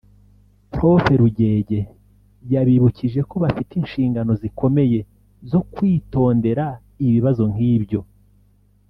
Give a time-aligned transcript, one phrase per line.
[0.71, 1.79] Prof Rugege
[2.53, 4.99] yabibukije ko bafite inshingano zikomeye
[5.51, 6.65] zo kwitondera
[7.05, 8.01] ibibazo nk’ibyo